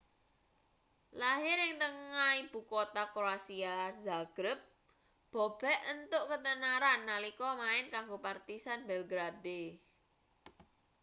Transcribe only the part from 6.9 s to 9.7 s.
nalika main kanggo partizan belgrade